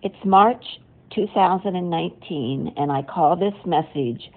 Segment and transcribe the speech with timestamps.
[0.00, 0.64] It's March
[1.12, 4.30] 2019, and I call this message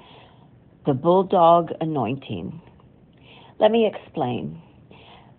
[0.88, 2.60] the Bulldog Anointing.
[3.60, 4.60] Let me explain.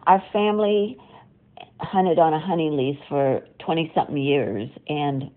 [0.06, 0.96] Our family
[1.80, 5.28] hunted on a hunting lease for 20 something years, and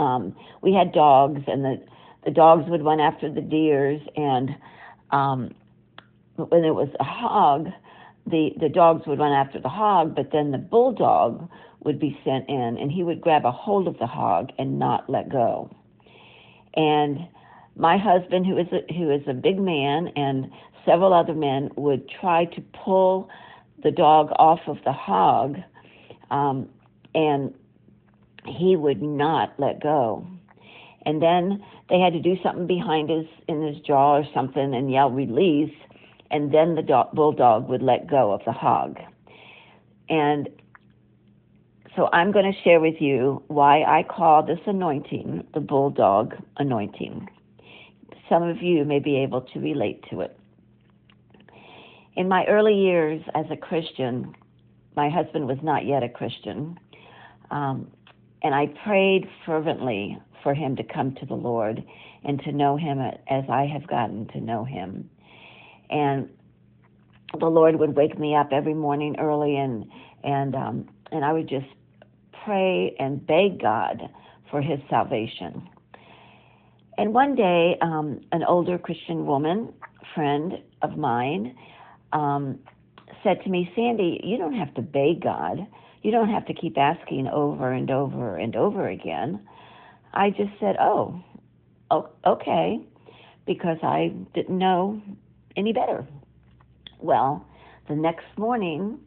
[0.00, 1.80] um, we had dogs, and the,
[2.24, 4.50] the dogs would run after the deers, and
[5.12, 5.54] um,
[6.34, 7.68] when it was a hog,
[8.26, 11.48] the, the dogs would run after the hog, but then the bulldog
[11.84, 15.08] would be sent in and he would grab a hold of the hog and not
[15.08, 15.74] let go.
[16.74, 17.26] And
[17.76, 20.50] my husband, who is a, who is a big man, and
[20.84, 23.28] several other men would try to pull
[23.82, 25.56] the dog off of the hog,
[26.30, 26.68] um,
[27.14, 27.54] and
[28.46, 30.26] he would not let go.
[31.06, 34.90] And then they had to do something behind his in his jaw or something and
[34.90, 35.74] yell release,
[36.30, 38.98] and then the dog, bulldog would let go of the hog.
[40.08, 40.48] And
[41.96, 47.28] so I'm going to share with you why I call this anointing the bulldog anointing.
[48.28, 50.38] Some of you may be able to relate to it.
[52.14, 54.34] In my early years as a Christian,
[54.96, 56.78] my husband was not yet a Christian,
[57.50, 57.90] um,
[58.42, 61.84] and I prayed fervently for him to come to the Lord
[62.24, 65.10] and to know him as I have gotten to know him.
[65.90, 66.30] And
[67.38, 69.86] the Lord would wake me up every morning early and
[70.24, 71.66] and um, and I would just
[72.44, 74.08] pray and beg God
[74.50, 75.68] for his salvation.
[76.98, 79.72] And one day, um, an older Christian woman,
[80.14, 81.56] friend of mine,
[82.12, 82.58] um,
[83.22, 85.66] said to me, Sandy, you don't have to beg God.
[86.02, 89.46] You don't have to keep asking over and over and over again.
[90.12, 91.22] I just said, oh,
[92.26, 92.80] okay,
[93.46, 95.00] because I didn't know
[95.56, 96.06] any better.
[96.98, 97.46] Well,
[97.88, 98.98] the next morning,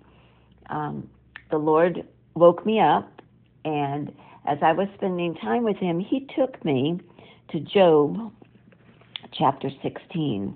[0.69, 1.09] um,
[1.51, 2.05] the Lord
[2.35, 3.21] woke me up
[3.65, 4.11] and
[4.45, 6.99] as I was spending time with him, he took me
[7.51, 8.31] to Job
[9.37, 10.55] chapter 16,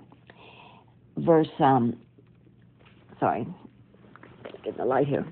[1.18, 1.96] verse, um,
[3.18, 3.46] sorry,
[4.64, 5.26] get the light here,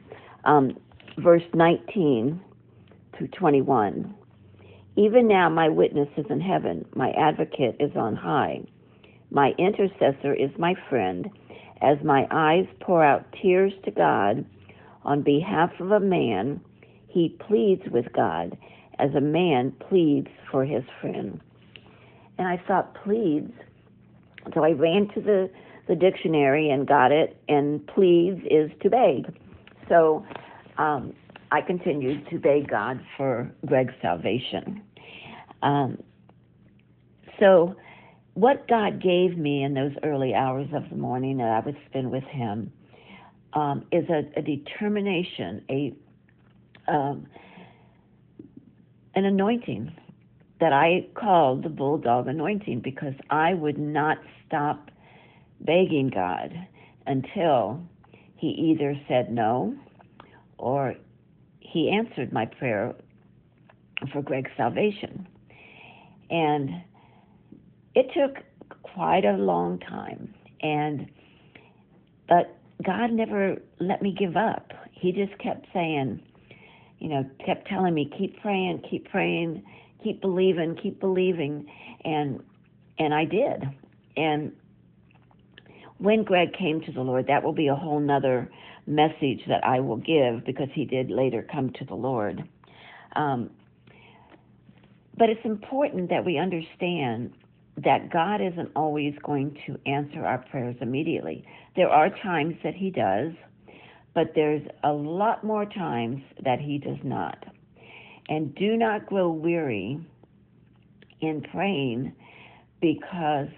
[0.45, 0.77] um,
[1.19, 2.41] verse 19
[3.19, 4.15] to 21.
[4.97, 8.63] Even now, my witness is in heaven, my advocate is on high,
[9.31, 11.31] my intercessor is my friend.
[11.83, 14.45] As my eyes pour out tears to God
[15.05, 16.61] on behalf of a man
[17.09, 18.59] he pleads with God
[18.99, 21.41] as a man pleads for his friend.
[22.39, 23.53] And I thought, pleads.
[24.55, 25.51] So I ran to the,
[25.89, 29.35] the dictionary and got it, and pleads is to beg.
[29.89, 30.27] So
[30.79, 31.15] um,
[31.51, 34.83] I continued to beg God for Greg's salvation.
[35.63, 36.03] Um,
[37.41, 37.75] so,
[38.37, 42.11] what God gave me in those early hours of the morning that I would spend
[42.11, 42.71] with Him
[43.55, 45.95] um, is a, a determination, a
[46.87, 47.27] um,
[49.15, 49.91] an anointing
[50.61, 54.91] that I called the bulldog anointing because I would not stop
[55.63, 56.53] begging God
[57.07, 57.81] until
[58.37, 59.75] He either said no
[60.59, 60.95] or
[61.61, 62.95] He answered my prayer
[64.13, 65.27] for Greg's salvation.
[66.29, 66.83] And
[67.97, 68.45] it took
[68.83, 70.33] quite a long time.
[70.61, 71.11] And
[72.29, 74.73] but God never let me give up.
[74.93, 76.21] He just kept saying,
[76.99, 79.65] you know, kept telling me, keep praying, keep praying,
[80.05, 81.67] keep believing, keep believing,
[82.05, 82.43] and
[82.99, 83.65] and I did.
[84.17, 84.53] And
[85.99, 88.51] when Greg came to the Lord, that will be a whole nother
[88.87, 92.47] message that I will give because he did later come to the Lord.
[93.15, 93.51] Um,
[95.19, 97.33] but it's important that we understand
[97.85, 101.45] that God isn't always going to answer our prayers immediately.
[101.77, 103.33] There are times that He does,
[104.17, 107.37] but there's a lot more times that he does not.
[108.31, 110.01] And do not grow weary
[111.21, 112.15] in praying
[112.81, 113.49] because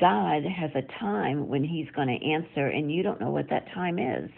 [0.00, 3.70] God has a time when he's going to answer and you don't know what that
[3.74, 4.30] time is.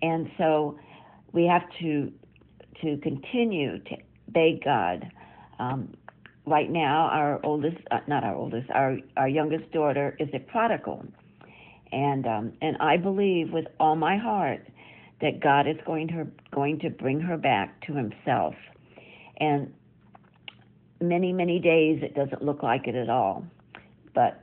[0.00, 0.78] And so
[1.32, 2.10] we have to
[2.80, 3.96] to continue to
[4.28, 5.12] beg God.
[5.58, 5.92] Um,
[6.46, 11.04] right now, our oldest, uh, not our oldest, our, our youngest daughter is a prodigal
[11.94, 14.66] and um, and I believe with all my heart
[15.20, 18.54] that God is going to going to bring her back to Himself.
[19.38, 19.72] And
[21.00, 23.44] many many days it doesn't look like it at all,
[24.14, 24.42] but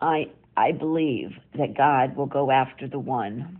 [0.00, 3.58] I I believe that God will go after the one,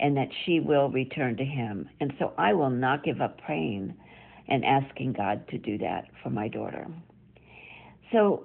[0.00, 1.88] and that she will return to Him.
[2.00, 3.94] And so I will not give up praying
[4.48, 6.86] and asking God to do that for my daughter.
[8.12, 8.44] So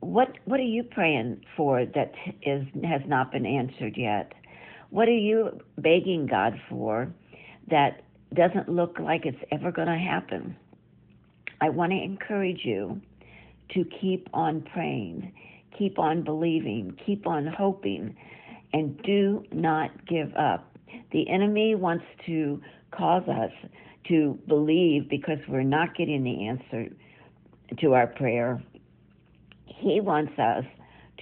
[0.00, 2.12] what what are you praying for that
[2.42, 4.32] is has not been answered yet?
[4.90, 7.12] What are you begging God for
[7.70, 10.56] that doesn't look like it's ever going to happen,
[11.60, 13.00] I want to encourage you
[13.70, 15.32] to keep on praying,
[15.78, 18.16] keep on believing, keep on hoping,
[18.72, 20.76] and do not give up.
[21.12, 23.52] The enemy wants to cause us
[24.08, 26.88] to believe because we're not getting the answer
[27.80, 28.62] to our prayer.
[29.66, 30.64] He wants us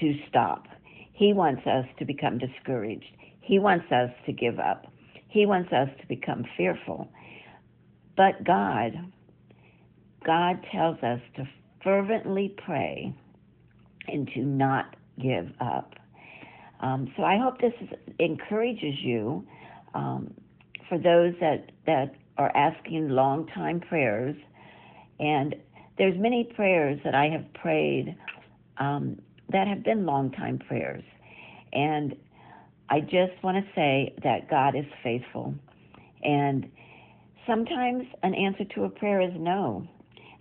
[0.01, 0.67] to stop.
[1.13, 3.05] He wants us to become discouraged.
[3.41, 4.87] He wants us to give up.
[5.29, 7.09] He wants us to become fearful.
[8.17, 8.93] But God,
[10.25, 11.49] God tells us to
[11.83, 13.15] fervently pray
[14.09, 15.95] and to not give up.
[16.81, 17.89] Um, so I hope this is,
[18.19, 19.47] encourages you
[19.95, 20.35] um,
[20.89, 24.37] for those that, that are asking long time prayers.
[25.21, 25.55] And
[25.99, 28.17] there's many prayers that I have prayed
[28.79, 29.21] um,
[29.51, 31.05] that have been long time prayers.
[31.73, 32.17] And
[32.89, 35.55] I just want to say that God is faithful.
[36.23, 36.71] And
[37.47, 39.87] sometimes an answer to a prayer is no.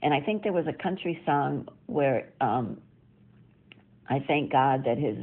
[0.01, 2.77] And I think there was a country song where um,
[4.09, 5.17] I thank God that his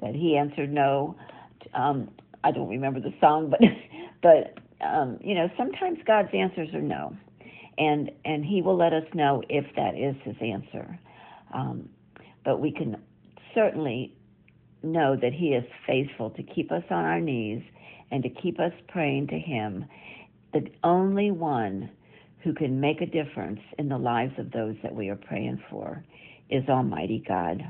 [0.00, 1.16] that he answered no.
[1.74, 2.10] Um,
[2.44, 3.60] I don't remember the song, but
[4.22, 7.16] but um, you know sometimes God's answers are no,
[7.78, 10.98] and and He will let us know if that is His answer.
[11.54, 11.88] Um,
[12.44, 12.96] but we can
[13.54, 14.14] certainly
[14.82, 17.62] know that He is faithful to keep us on our knees
[18.10, 19.86] and to keep us praying to Him,
[20.52, 21.90] the only one
[22.42, 26.04] who can make a difference in the lives of those that we are praying for
[26.50, 27.62] is Almighty God.